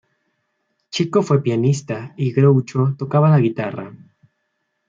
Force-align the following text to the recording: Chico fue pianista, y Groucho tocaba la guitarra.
Chico 0.89 1.21
fue 1.21 1.43
pianista, 1.43 2.15
y 2.17 2.31
Groucho 2.31 2.95
tocaba 2.97 3.29
la 3.29 3.37
guitarra. 3.37 3.93